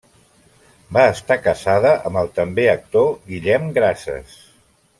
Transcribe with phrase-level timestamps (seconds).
[0.97, 4.35] Va estar casada amb el també actor Guillem Grases.